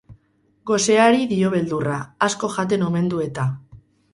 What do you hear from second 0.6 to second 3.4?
Goseari dio beldurra, asko jaten omen du